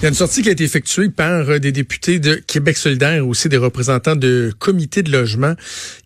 [0.00, 2.76] Il y a une sortie qui a été effectuée par euh, des députés de Québec
[2.76, 5.54] solidaire aussi des représentants de comités de logement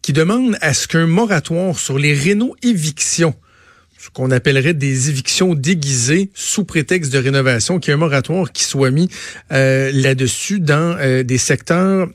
[0.01, 3.35] qui demandent à ce qu'un moratoire sur les réno-évictions
[4.03, 8.51] ce qu'on appellerait des évictions déguisées sous prétexte de rénovation, qu'il y ait un moratoire
[8.51, 9.09] qui soit mis
[9.53, 12.09] euh, là-dessus dans euh, des secteurs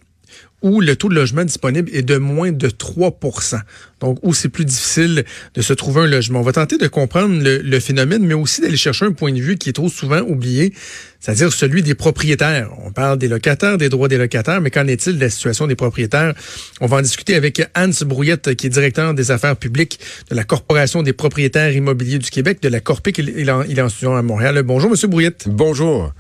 [0.62, 3.60] où le taux de logement disponible est de moins de 3%
[4.00, 5.26] donc où c'est plus difficile
[5.56, 6.40] de se trouver un logement.
[6.40, 9.58] On va tenter de comprendre le, phénomène, mais aussi d'aller chercher un point de vue
[9.58, 10.74] qui est trop souvent oublié,
[11.20, 12.70] c'est-à-dire celui des propriétaires.
[12.84, 15.76] On parle des locataires, des droits des locataires, mais qu'en est-il de la situation des
[15.76, 16.34] propriétaires?
[16.80, 20.00] On va en discuter avec Hans Brouillette, qui est directeur des affaires publiques
[20.30, 23.18] de la Corporation des propriétaires immobiliers du Québec, de la Corpic.
[23.18, 24.62] Il est en, il studio à Montréal.
[24.64, 25.46] Bonjour, Monsieur Brouillette.
[25.48, 26.14] Bonjour.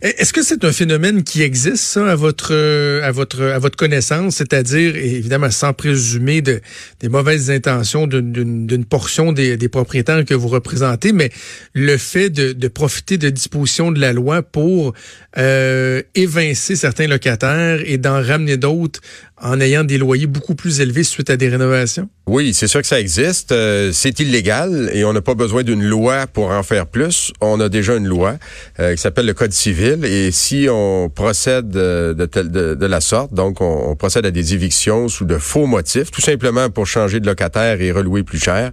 [0.00, 4.36] Est-ce que c'est un phénomène qui existe, à votre euh, à votre à votre connaissance,
[4.36, 6.60] c'est-à-dire évidemment sans présumer de,
[7.00, 11.30] des mauvaises intentions d'une portion des, propriétaires que vous représentez, mais
[11.74, 14.94] le fait de, profiter de dispositions de la loi pour
[15.36, 19.00] euh, évincer certains locataires et d'en ramener d'autres
[19.40, 22.08] en ayant des loyers beaucoup plus élevés suite à des rénovations?
[22.26, 23.52] Oui, c'est sûr que ça existe.
[23.52, 27.32] Euh, c'est illégal et on n'a pas besoin d'une loi pour en faire plus.
[27.40, 28.36] On a déjà une loi
[28.78, 33.96] qui s'appelle le Code civil et si on procède de, de, la sorte, donc on,
[33.96, 37.92] procède à des évictions sous de faux motifs, tout simplement pour changer de locataire et
[37.92, 38.70] relouer plus cher,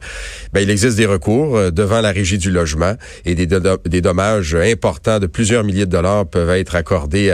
[0.53, 3.47] ben, il existe des recours euh, devant la régie du logement et des,
[4.01, 7.31] dommages importants de plusieurs milliers de dollars peuvent être accordés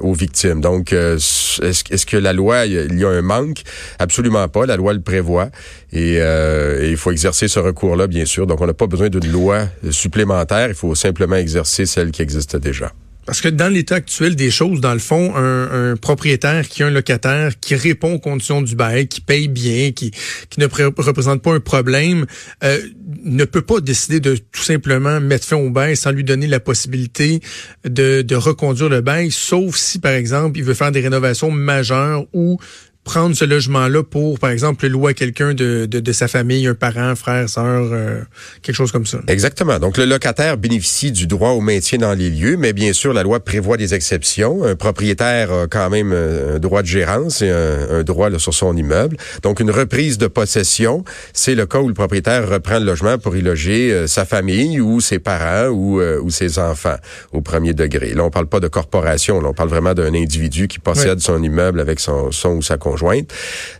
[0.00, 0.60] aux victimes.
[0.60, 3.62] Donc, est-ce est que la loi il y a un manque?
[3.98, 4.66] Absolument pas.
[4.66, 5.50] La loi le prévoit.
[5.92, 8.46] Et, euh, et il faut exercer ce recours-là, bien sûr.
[8.46, 10.68] Donc, on n'a pas besoin d'une loi supplémentaire.
[10.68, 12.92] Il faut simplement exercer celle qui existe déjà.
[13.26, 16.90] Parce que dans l'état actuel des choses, dans le fond, un, propriétaire qui a un
[16.90, 20.10] locataire qui répond aux conditions du bail, qui paye bien, qui,
[20.58, 22.26] ne représente pas un problème,
[22.62, 22.80] euh,
[23.24, 26.60] ne peut pas décider de tout simplement mettre fin au bail sans lui donner la
[26.60, 27.40] possibilité
[27.84, 32.58] de reconduire le bail, sauf si, par exemple, il veut faire des rénovations majeures ou
[33.04, 36.74] prendre ce logement-là pour, par exemple, louer à quelqu'un de, de, de, sa famille, un
[36.74, 38.22] parent, frère, sœur, euh,
[38.62, 39.18] quelque chose comme ça.
[39.28, 39.78] Exactement.
[39.78, 43.22] Donc, le locataire bénéficie du droit au maintien dans les lieux, mais bien sûr, la
[43.22, 44.64] loi prévoit des exceptions.
[44.64, 48.74] Un propriétaire a quand même un droit de gérance et un, droit là, sur son
[48.76, 49.16] immeuble.
[49.42, 53.36] Donc, une reprise de possession, c'est le cas où le propriétaire reprend le logement pour
[53.36, 56.96] y loger euh, sa famille ou ses parents ou, euh, ou ses enfants
[57.32, 58.14] au premier degré.
[58.14, 61.42] Là, on parle pas de corporation, là, on parle vraiment d'un individu qui possède son
[61.42, 62.93] immeuble avec son, son ou sa conjointe.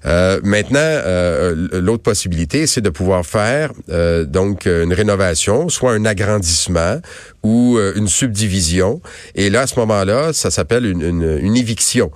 [0.07, 6.05] Euh, maintenant, euh, l'autre possibilité, c'est de pouvoir faire euh, donc une rénovation, soit un
[6.05, 7.01] agrandissement
[7.43, 9.03] ou une subdivision.
[9.35, 12.11] Et là, à ce moment-là, ça s'appelle une, une, une, éviction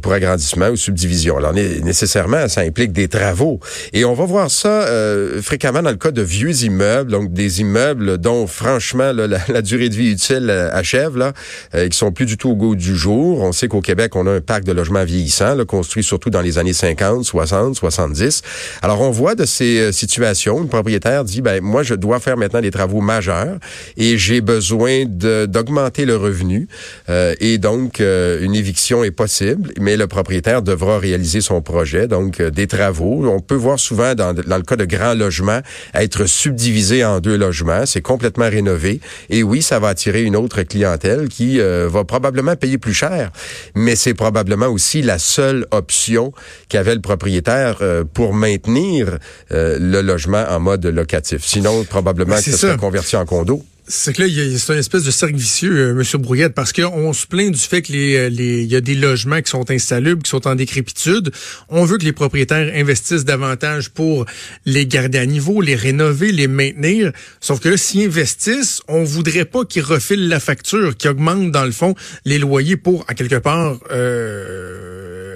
[0.00, 1.36] pour agrandissement ou subdivision.
[1.36, 3.60] Alors, nécessairement, ça implique des travaux.
[3.92, 4.86] Et on va voir ça
[5.42, 9.90] fréquemment dans le cas de vieux immeubles, donc des immeubles dont, franchement, la, la, durée
[9.90, 11.34] de vie utile achève, là,
[11.74, 13.42] qui sont plus du tout au goût du jour.
[13.42, 16.40] On sait qu'au Québec, on a un parc de logements vieillissants, là, construit surtout dans
[16.40, 18.42] les années 50, 60, 70.
[18.82, 22.36] Alors, on voit de ces euh, situations, le propriétaire dit, ben moi, je dois faire
[22.36, 23.58] maintenant des travaux majeurs
[23.96, 26.66] et j'ai besoin d'augmenter le revenu.
[27.08, 32.08] Euh, et donc, euh, une éviction est possible, mais le propriétaire devra réaliser son projet,
[32.08, 33.26] donc des travaux.
[33.26, 35.60] On peut voir souvent, dans, dans le cas de grands logements,
[35.94, 37.86] être subdivisé en deux logements.
[37.86, 39.00] C'est complètement rénové.
[39.30, 43.30] Et oui, ça va attirer une autre clientèle qui va probablement payer plus cher,
[43.74, 46.21] mais c'est probablement aussi la seule option
[46.68, 49.18] qu'avait le propriétaire euh, pour maintenir
[49.50, 51.44] euh, le logement en mode locatif.
[51.44, 53.62] Sinon, probablement que ça serait converti en condo.
[53.88, 54.28] C'est que là,
[54.58, 57.82] c'est une espèce de cercle vicieux, euh, Monsieur Brouillette, parce qu'on se plaint du fait
[57.82, 61.32] que les, les, y a des logements qui sont insalubres, qui sont en décrépitude.
[61.68, 64.24] On veut que les propriétaires investissent davantage pour
[64.66, 67.12] les garder à niveau, les rénover, les maintenir.
[67.40, 71.64] Sauf que là, s'ils investissent, on voudrait pas qu'ils refilent la facture, qu'ils augmentent dans
[71.64, 73.78] le fond les loyers pour, à quelque part,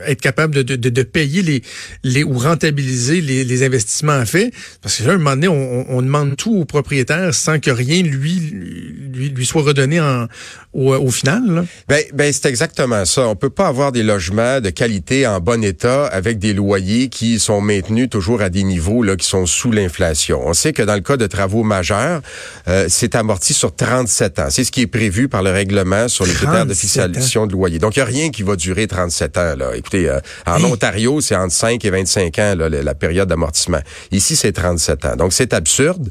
[0.06, 1.62] être capable de, de, de, payer les,
[2.04, 4.52] les ou rentabiliser les, les investissements faits.
[4.82, 8.02] Parce que là, un moment donné, on, on demande tout au propriétaire sans que rien
[8.02, 10.26] lui, lui, lui soit redonné en,
[10.72, 11.42] au, au final.
[11.46, 11.64] Là?
[11.88, 13.26] Ben, ben c'est exactement ça.
[13.28, 17.38] On peut pas avoir des logements de qualité en bon état avec des loyers qui
[17.38, 20.42] sont maintenus toujours à des niveaux là qui sont sous l'inflation.
[20.46, 22.20] On sait que dans le cas de travaux majeurs,
[22.68, 24.46] euh, c'est amorti sur 37 ans.
[24.50, 27.78] C'est ce qui est prévu par le règlement sur les critères de fixation de loyer.
[27.78, 29.70] Donc il y a rien qui va durer 37 ans là.
[29.74, 33.80] Écoutez, écoutez, en Ontario, c'est entre 5 et 25 ans la, période d'amortissement.
[34.10, 35.16] Ici, c'est 37 ans.
[35.16, 36.08] Donc, c'est absurde.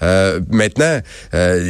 [0.00, 1.00] maintenant,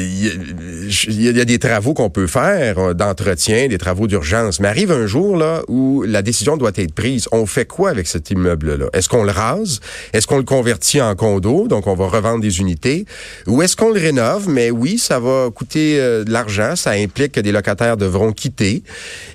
[0.05, 4.61] il y, a des travaux qu'on peut faire d'entretien, des travaux d'urgence.
[4.61, 7.29] Mais arrive un jour là où la décision doit être prise.
[7.33, 8.87] On fait quoi avec cet immeuble-là?
[8.93, 9.81] Est-ce qu'on le rase?
[10.13, 11.69] Est-ce qu'on le convertit en condo?
[11.69, 13.07] Donc, on va revendre des unités.
[13.47, 14.49] Ou est-ce qu'on le rénove?
[14.49, 16.77] Mais oui, ça va coûter euh, de l'argent.
[16.77, 18.83] Ça implique que des locataires devront quitter.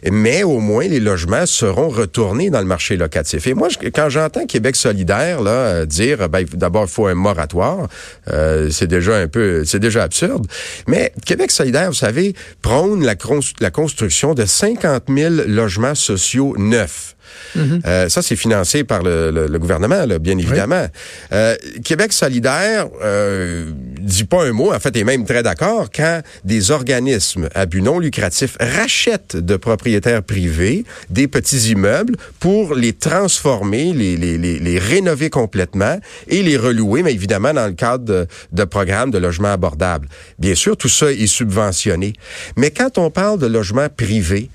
[0.09, 3.47] Mais au moins, les logements seront retournés dans le marché locatif.
[3.47, 7.87] Et moi, quand j'entends Québec solidaire là euh, dire, ben, d'abord, il faut un moratoire,
[8.31, 10.47] euh, c'est déjà un peu, c'est déjà absurde.
[10.87, 13.15] Mais Québec solidaire, vous savez, prône la,
[13.59, 17.15] la construction de 50 000 logements sociaux neufs.
[17.55, 17.81] Mhm.
[17.85, 20.87] Euh, ça, c'est financé par le, gouvernement, bien évidemment.
[21.31, 23.71] Euh, Québec solidaire euh,
[24.03, 27.81] dit pas un mot, en fait, est même très d'accord quand des organismes à but
[27.81, 35.99] non lucratif rachètent de propriétaires privés des petits immeubles pour les transformer, les, rénover complètement
[36.27, 40.07] et les relouer, mais évidemment dans le cadre de, de programmes de logement abordable.
[40.39, 42.13] Bien sûr, tout ça est subventionné.
[42.57, 44.49] Mais quand on parle de logement privé,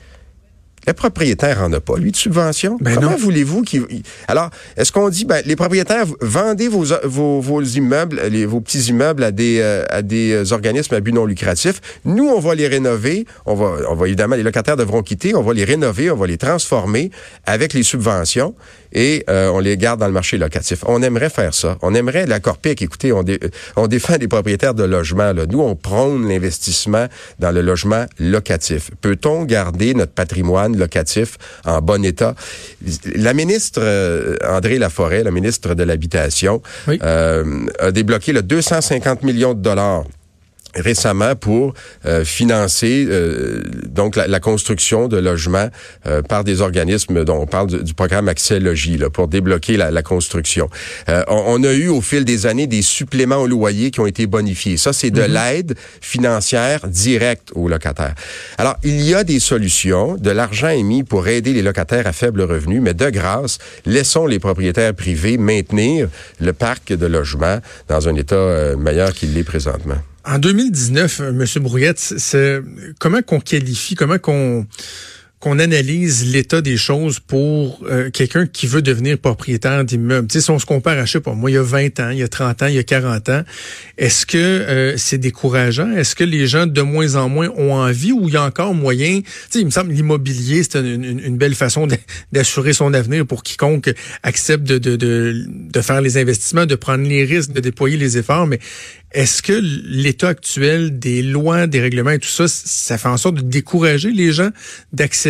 [0.88, 2.78] le propriétaire en a pas, lui, de subvention.
[2.80, 3.84] Ben Comment voulez-vous qu'il...
[4.26, 8.80] Alors, est-ce qu'on dit, ben, les propriétaires, vendez vos, vos, vos immeubles, les, vos petits
[8.88, 11.82] immeubles à des, euh, à des euh, organismes à but non lucratif.
[12.06, 13.26] Nous, on va les rénover.
[13.44, 15.34] On va, on va évidemment, les locataires devront quitter.
[15.34, 17.10] On va les rénover, on va les transformer
[17.44, 18.54] avec les subventions
[18.92, 20.84] et euh, on les garde dans le marché locatif.
[20.86, 21.76] On aimerait faire ça.
[21.82, 22.80] On aimerait la Corpic.
[22.82, 23.24] Écoutez, on,
[23.76, 25.32] on défend les propriétaires de logements.
[25.32, 25.46] Là.
[25.46, 27.06] Nous, on prône l'investissement
[27.38, 28.90] dans le logement locatif.
[29.00, 32.34] Peut-on garder notre patrimoine locatif en bon état?
[33.14, 39.54] La ministre euh, André Laforêt, la ministre de l'Habitation, euh, a débloqué le 250 millions
[39.54, 40.04] de dollars
[40.80, 41.74] récemment pour
[42.06, 45.68] euh, financer euh, donc la, construction de logements
[46.06, 49.90] euh, par des organismes dont on parle du, programme Accès Logis là, pour débloquer la,
[49.90, 50.68] la construction.
[51.08, 54.26] On, on, a eu au fil des années des suppléments au loyer qui ont été
[54.26, 54.76] bonifiés.
[54.76, 55.32] Ça, c'est de mhm.
[55.32, 58.14] l'aide financière directe aux locataires.
[58.58, 60.16] Alors, il y a des solutions.
[60.16, 64.26] De l'argent est mis pour aider les locataires à faible revenu, mais de grâce, laissons
[64.26, 66.08] les propriétaires privés maintenir
[66.40, 67.58] le parc de logements
[67.88, 69.98] dans un état meilleur qu'il l'est présentement.
[70.28, 71.62] En 2019, euh, M.
[71.62, 72.60] Brouillette, c'est
[72.98, 74.66] comment qu'on qualifie, comment qu'on
[75.40, 80.26] qu'on analyse l'état des choses pour euh, quelqu'un qui veut devenir propriétaire d'immeuble.
[80.30, 82.18] Si on se compare à, je sais pas, moi, il y a 20 ans, il
[82.18, 83.42] y a 30 ans, il y a 40 ans,
[83.98, 85.92] est-ce que euh, c'est décourageant?
[85.92, 88.74] Est-ce que les gens, de moins en moins, ont envie ou il y a encore
[88.74, 89.20] moyen?
[89.20, 91.86] Tu sais, il me semble l'immobilier, c'est une, belle façon
[92.32, 93.94] d'assurer son avenir pour quiconque
[94.24, 98.18] accepte de, de, de, de faire les investissements, de prendre les risques, de déployer les
[98.18, 98.58] efforts, mais
[99.12, 103.36] est-ce que l'état actuel des lois, des règlements et tout ça, ça fait en sorte
[103.36, 104.50] de décourager les gens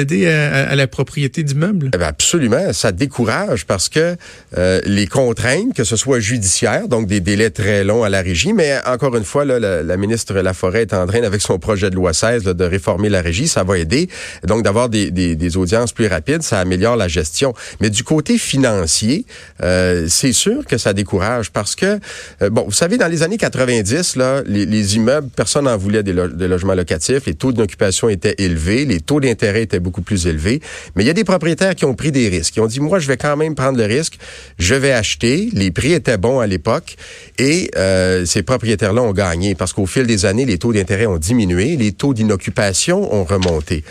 [0.05, 1.91] d'accéder à, la propriété d'immeubles?
[1.99, 4.17] Eh absolument, ça décourage parce que
[4.56, 8.53] euh, les contraintes, que ce soit judiciaires, donc des délais très longs à la régie,
[8.53, 11.97] mais encore une fois, là, la, ministre Laforêt est en train, avec son projet de
[11.97, 14.09] loi 16, de réformer la régie, ça va aider.
[14.47, 17.55] Donc, d'avoir des, des, audiences plus rapides, ça améliore la gestion.
[17.81, 19.25] Mais du côté financier,
[19.62, 21.99] euh, c'est sûr que ça décourage parce que,
[22.43, 23.83] euh, bon, vous savez, dans les années 80,
[24.17, 27.27] là, les, immeubles, personne n'en voulait des, logements locatifs.
[27.27, 30.61] Les taux d'occupation étaient élevés, les taux d'intérêt étaient beaucoup plus élevés.
[30.94, 32.52] Mais il y a des propriétaires qui ont pris des risques.
[32.55, 34.19] Qui ont dit, moi, je vais quand même prendre le risque.
[34.58, 35.49] Je vais acheter.
[35.55, 36.96] Les prix étaient bons à l'époque.
[37.38, 41.17] Et euh, ces propriétaires-là ont gagné parce qu'au fil des années, les taux d'intérêt ont
[41.17, 43.82] diminué, les taux d'inoccupation ont remonté.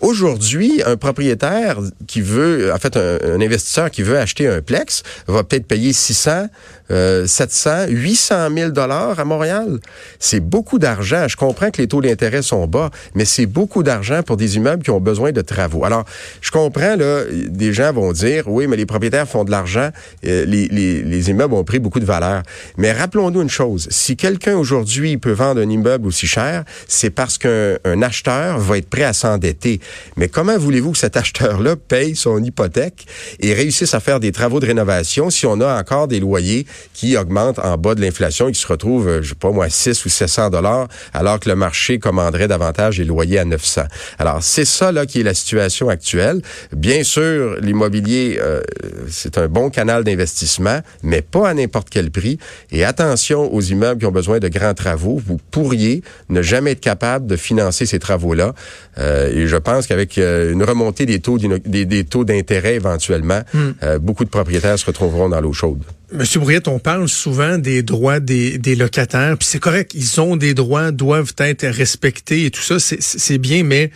[0.00, 5.02] Aujourd'hui, un propriétaire qui veut, en fait, un, un investisseur qui veut acheter un plex
[5.26, 6.48] va peut-être payer 600,
[6.90, 9.78] euh, 700, 800 000 dollars à Montréal.
[10.18, 11.26] C'est beaucoup d'argent.
[11.28, 14.82] Je comprends que les taux d'intérêt sont bas, mais c'est beaucoup d'argent pour des immeubles
[14.82, 15.84] qui ont besoin de travaux.
[15.84, 16.04] Alors,
[16.40, 19.90] je comprends, là, des gens vont dire, oui, mais les propriétaires font de l'argent,
[20.26, 22.42] euh, les, les, les, immeubles ont pris beaucoup de valeur.
[22.76, 27.38] Mais rappelons-nous une chose, si quelqu'un aujourd'hui peut vendre un immeuble aussi cher, c'est parce
[27.38, 29.80] qu'un acheteur va être prêt à s'endetter.
[30.16, 33.06] Mais comment voulez-vous que cet acheteur-là paye son hypothèque
[33.40, 37.16] et réussisse à faire des travaux de rénovation si on a encore des loyers qui
[37.16, 40.04] augmente en bas de l'inflation et qui se retrouve, euh, je sais pas moi, 6
[40.04, 43.82] ou 700 dollars, alors que le marché commanderait davantage les loyers à 900.
[44.18, 46.42] Alors, c'est ça là qui est la situation actuelle.
[46.72, 48.62] Bien sûr, l'immobilier, euh,
[49.08, 52.38] c'est un bon canal d'investissement, mais pas à n'importe quel prix.
[52.72, 55.20] Et attention aux immeubles qui ont besoin de grands travaux.
[55.24, 58.54] Vous pourriez ne jamais être capable de financer ces travaux-là.
[58.98, 63.98] Euh, et je pense qu'avec une remontée des taux des, taux d'intérêt éventuellement, hmm.
[64.00, 65.82] beaucoup de propriétaires se retrouveront dans l'eau chaude.
[66.12, 70.36] Monsieur Brouillette, on parle souvent des droits des, des locataires, puis c'est correct, ils ont
[70.36, 73.90] des droits, doivent être respectés et tout ça, c'est bien, mais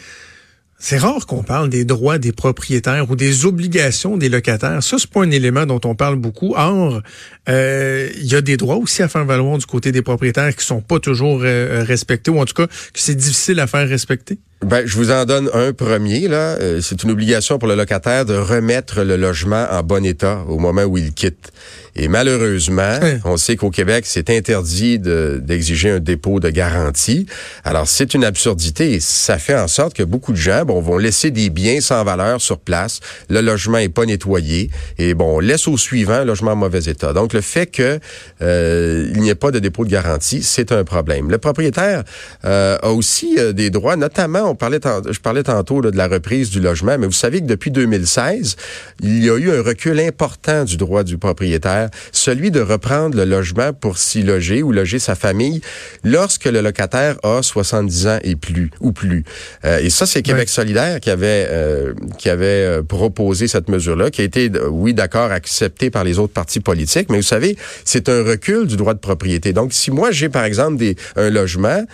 [0.83, 4.83] C'est rare qu'on parle des droits des propriétaires ou des obligations des locataires.
[4.83, 6.55] Ça, c'est pas un élément dont on parle beaucoup.
[6.57, 7.03] Or,
[7.51, 10.65] euh, il y a des droits aussi à faire valoir du côté des propriétaires qui
[10.65, 14.39] sont pas toujours euh, respectés, ou en tout cas que c'est difficile à faire respecter.
[14.62, 16.29] Ben, je vous en donne un premier.
[16.29, 16.59] là.
[16.61, 20.59] Euh, c'est une obligation pour le locataire de remettre le logement en bon état au
[20.59, 21.50] moment où il quitte.
[21.97, 27.26] Et malheureusement, on sait qu'au Québec, c'est interdit d'exiger un dépôt de garantie.
[27.64, 30.99] Alors, c'est une absurdité et ça fait en sorte que beaucoup de gens bon, vont
[30.99, 33.00] laisser des biens sans valeur sur place.
[33.29, 36.85] Le logement est pas nettoyé et bon, on laisse au suivant un logement en mauvais
[36.85, 37.12] état.
[37.12, 37.99] Donc, le fait que
[38.43, 41.31] euh, il n'y ait pas de dépôt de garantie, c'est un problème.
[41.31, 42.05] Le propriétaire
[42.45, 44.80] euh, a aussi des droits, notamment on parlait,
[45.11, 48.57] je parlais tantôt de la reprise du logement, mais vous savez que depuis 2016,
[49.02, 53.25] il y a eu un recul important du droit du propriétaire, celui de reprendre le
[53.25, 55.61] logement pour s'y loger ou loger sa famille
[56.04, 59.25] lorsque le locataire a 70 ans et plus ou plus.
[59.64, 64.11] Euh, et ça, c'est Québec solidaire qui avait euh, qui avait euh, proposé cette mesure-là,
[64.11, 68.09] qui a été, oui, d'accord, acceptée par les autres partis politiques, mais vous savez, c'est
[68.09, 69.52] un recul du droit de propriété.
[69.52, 71.85] Donc, si moi j'ai par exemple des, un logement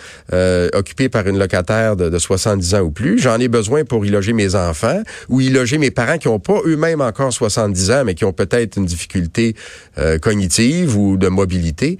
[0.73, 3.19] occupé par une locataire de, de 70 70 ans ou plus.
[3.19, 6.39] J'en ai besoin pour y loger mes enfants ou y loger mes parents qui n'ont
[6.39, 9.53] pas eux-mêmes encore 70 ans, mais qui ont peut-être une difficulté
[9.97, 11.99] euh, cognitive ou de mobilité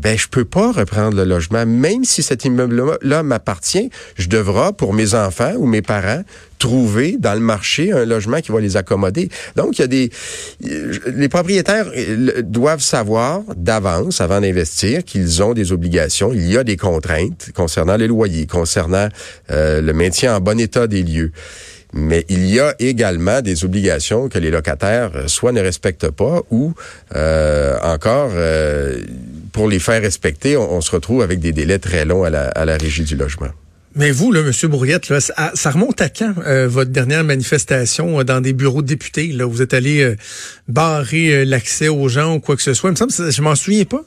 [0.00, 3.90] ben je peux pas reprendre le logement, même si cet immeuble-là m'appartient.
[4.16, 6.22] Je devrais, pour mes enfants ou mes parents,
[6.58, 9.28] trouver dans le marché un logement qui va les accommoder.
[9.56, 10.10] Donc, il y a des...
[11.14, 16.32] Les propriétaires euh, doivent savoir d'avance, avant d'investir, qu'ils ont des obligations.
[16.32, 19.08] Il y a des contraintes concernant les loyers, concernant
[19.50, 21.32] euh, le maintien en bon état des lieux
[21.92, 26.42] mais il y a également des obligations que les locataires euh, soit ne respectent pas
[26.50, 26.72] ou
[27.16, 29.00] euh, encore euh,
[29.52, 33.04] pour les faire respecter, on, se retrouve avec des délais très longs à la, régie
[33.04, 33.48] du logement.
[33.96, 34.52] Mais vous, là, M.
[34.70, 36.34] Bourriette, là, ça, remonte à quand
[36.68, 39.36] votre dernière manifestation dans des bureaux de députés?
[39.40, 40.14] Vous êtes allé
[40.68, 42.90] barrer l'accès aux gens ou quoi que ce soit?
[42.90, 44.04] Il me semble, je m'en souviens pas.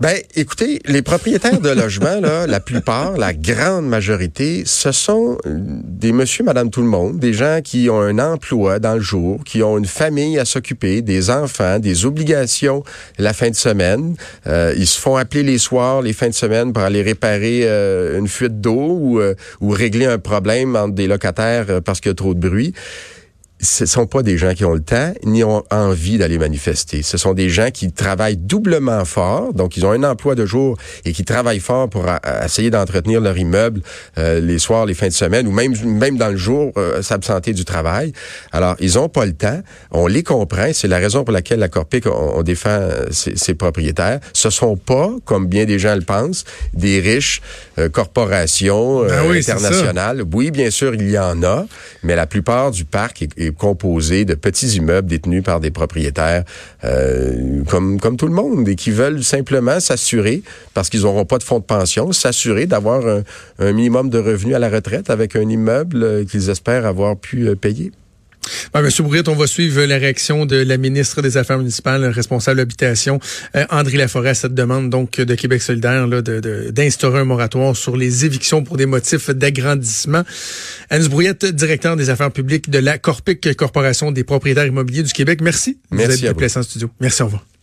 [0.00, 6.12] Ben, écoutez, les propriétaires de logements, là, la plupart, la grande majorité, ce sont des
[6.12, 9.60] monsieur, madame, tout le monde, des gens qui ont un emploi dans le jour, qui
[9.64, 12.84] ont une famille à s'occuper, des enfants, des obligations
[13.18, 14.14] la fin de semaine.
[14.46, 18.20] Euh, ils se font appeler les soirs, les fins de semaine pour aller réparer euh,
[18.20, 22.12] une fuite d'eau ou, euh, ou régler un problème entre des locataires parce qu'il y
[22.12, 22.72] a trop de bruit
[23.60, 27.02] ce sont pas des gens qui ont le temps ni ont envie d'aller manifester.
[27.02, 30.76] Ce sont des gens qui travaillent doublement fort, donc ils ont un emploi de jour
[31.04, 32.06] et qui travaillent fort pour
[32.44, 33.80] essayer d'entretenir leur immeuble
[34.16, 37.52] euh, les soirs, les fins de semaine ou même même dans le jour euh, s'absenter
[37.52, 38.12] du travail.
[38.52, 39.60] Alors ils ont pas le temps.
[39.90, 40.70] On les comprend.
[40.72, 44.20] C'est la raison pour laquelle la Corpic on, défend ses, propriétaires.
[44.32, 47.42] Ce sont pas, comme bien des gens le pensent, des riches
[47.78, 50.22] euh, corporations ben internationales.
[50.32, 51.66] Oui, bien sûr, il y en a,
[52.02, 56.44] mais la plupart du parc est de petits immeubles détenus par des propriétaires
[56.84, 60.42] euh, comme, comme tout le monde et qui veulent simplement s'assurer,
[60.74, 63.22] parce qu'ils n'auront pas de fonds de pension, s'assurer d'avoir un,
[63.58, 67.48] un, minimum de revenus à la retraite avec un immeuble euh, qu'ils espèrent avoir pu
[67.48, 67.92] euh, payer.
[68.74, 72.58] Ben, Monsieur Bourriette, on va suivre la réaction de la ministre des Affaires municipales, responsable
[72.58, 73.18] d'habitation,
[73.56, 77.96] euh, André Laforêt, à cette demande donc de Québec solidaire d'instaurer de, un moratoire sur
[77.96, 80.22] les évictions pour des motifs d'agrandissement.
[80.90, 85.40] Anne Brouillette, directeur des affaires publiques de la Corpic Corporation des propriétaires immobiliers du Québec.
[85.40, 85.78] Merci.
[85.90, 86.58] Merci vous à vous.
[86.58, 86.90] en studio.
[87.00, 87.57] Merci, au revoir.